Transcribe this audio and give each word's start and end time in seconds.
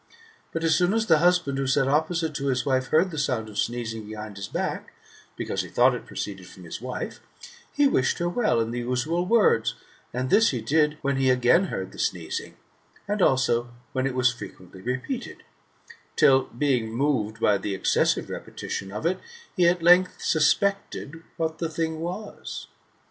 But 0.51 0.63
as 0.63 0.73
soon 0.73 0.95
as 0.95 1.05
the 1.05 1.19
husband, 1.19 1.59
who 1.59 1.67
sat 1.67 1.87
opposite 1.87 2.33
to 2.33 2.47
his 2.47 2.65
wife, 2.65 2.87
heard 2.87 3.11
the 3.11 3.19
sound 3.19 3.49
of 3.49 3.59
sneezing 3.59 4.07
behind 4.07 4.35
his 4.37 4.47
back, 4.47 4.95
because 5.35 5.61
he 5.61 5.69
thought 5.69 5.93
it 5.93 6.07
proceeded 6.07 6.47
from 6.47 6.63
his 6.63 6.81
wife, 6.81 7.19
he 7.71 7.85
wished 7.85 8.17
her 8.17 8.27
well 8.27 8.59
in 8.59 8.71
the 8.71 8.79
usual 8.79 9.27
words,^ 9.27 9.75
and 10.11 10.31
this 10.31 10.49
he 10.49 10.59
did 10.59 10.97
when 11.03 11.17
he 11.17 11.29
again 11.29 11.65
heard 11.65 11.91
the 11.91 11.99
sneezing, 11.99 12.57
and 13.07 13.21
also 13.21 13.69
when 13.93 14.07
it 14.07 14.15
was 14.15 14.33
frequently 14.33 14.81
repeated; 14.81 15.43
till 16.15 16.45
being 16.45 16.91
moved 16.91 17.39
by 17.39 17.59
the 17.59 17.75
excessive 17.75 18.27
repetition 18.31 18.91
of 18.91 19.05
it, 19.05 19.19
he 19.55 19.67
at 19.67 19.83
length 19.83 20.19
suspected 20.19 21.21
what 21.37 21.59
the 21.59 21.69
thing 21.69 21.99
was. 21.99 22.65